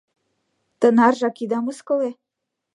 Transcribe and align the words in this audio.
—Тынаржак 0.79 1.37
ида 1.43 1.59
мыскыле. 1.65 2.09